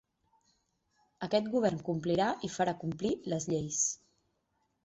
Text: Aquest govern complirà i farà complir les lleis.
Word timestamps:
Aquest 1.27 1.51
govern 1.57 1.77
complirà 1.89 2.31
i 2.49 2.51
farà 2.57 2.75
complir 2.87 3.15
les 3.35 3.49
lleis. 3.53 3.87